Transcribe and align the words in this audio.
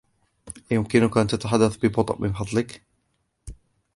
أيمكنك 0.71 1.17
أن 1.17 1.27
تتحدث 1.27 1.85
ببطئ 1.85 2.21
من 2.21 2.33
فضلك؟ 2.33 2.81